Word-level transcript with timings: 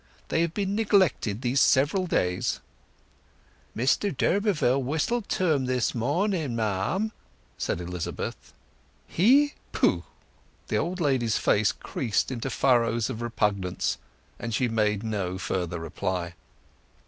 They 0.29 0.41
have 0.41 0.55
been 0.55 0.73
neglected 0.73 1.43
these 1.43 1.61
several 1.61 2.07
days." 2.07 2.59
"Mr 3.77 4.09
d'Urberville 4.11 4.81
whistled 4.81 5.29
to 5.29 5.53
'em 5.53 5.65
this 5.65 5.93
morning, 5.93 6.55
ma'am," 6.55 7.11
said 7.59 7.79
Elizabeth. 7.79 8.51
"He! 9.05 9.53
Pooh!" 9.73 10.03
The 10.69 10.77
old 10.77 10.99
lady's 11.01 11.37
face 11.37 11.71
creased 11.71 12.31
into 12.31 12.49
furrows 12.49 13.11
of 13.11 13.21
repugnance, 13.21 13.99
and 14.39 14.55
she 14.55 14.67
made 14.67 15.03
no 15.03 15.37
further 15.37 15.77
reply. 15.79 16.33